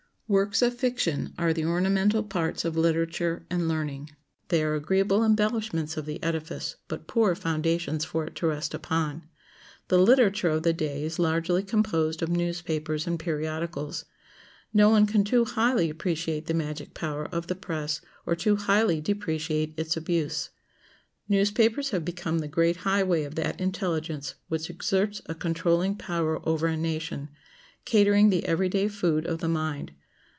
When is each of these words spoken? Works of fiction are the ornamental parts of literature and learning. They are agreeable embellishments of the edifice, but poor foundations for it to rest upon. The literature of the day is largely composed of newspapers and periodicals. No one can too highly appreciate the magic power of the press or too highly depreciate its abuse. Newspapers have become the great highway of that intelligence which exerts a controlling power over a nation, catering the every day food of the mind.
Works 0.31 0.61
of 0.61 0.75
fiction 0.77 1.33
are 1.37 1.51
the 1.53 1.65
ornamental 1.65 2.23
parts 2.23 2.63
of 2.63 2.77
literature 2.77 3.45
and 3.49 3.67
learning. 3.67 4.11
They 4.47 4.63
are 4.63 4.75
agreeable 4.75 5.25
embellishments 5.25 5.97
of 5.97 6.05
the 6.05 6.23
edifice, 6.23 6.77
but 6.87 7.05
poor 7.05 7.35
foundations 7.35 8.05
for 8.05 8.23
it 8.25 8.35
to 8.35 8.47
rest 8.47 8.73
upon. 8.73 9.27
The 9.89 9.97
literature 9.99 10.47
of 10.47 10.63
the 10.63 10.71
day 10.71 11.03
is 11.03 11.19
largely 11.19 11.63
composed 11.63 12.21
of 12.21 12.29
newspapers 12.29 13.05
and 13.05 13.19
periodicals. 13.19 14.05
No 14.73 14.87
one 14.89 15.05
can 15.05 15.25
too 15.25 15.43
highly 15.43 15.89
appreciate 15.89 16.45
the 16.45 16.53
magic 16.53 16.93
power 16.93 17.25
of 17.25 17.47
the 17.47 17.53
press 17.55 17.99
or 18.25 18.33
too 18.33 18.55
highly 18.55 19.01
depreciate 19.01 19.73
its 19.75 19.97
abuse. 19.97 20.49
Newspapers 21.27 21.89
have 21.89 22.05
become 22.05 22.39
the 22.39 22.47
great 22.47 22.77
highway 22.87 23.23
of 23.23 23.35
that 23.35 23.59
intelligence 23.59 24.35
which 24.47 24.69
exerts 24.69 25.21
a 25.25 25.35
controlling 25.35 25.97
power 25.97 26.39
over 26.47 26.67
a 26.67 26.77
nation, 26.77 27.27
catering 27.83 28.29
the 28.29 28.45
every 28.45 28.69
day 28.69 28.87
food 28.87 29.25
of 29.25 29.39
the 29.39 29.49
mind. 29.49 29.91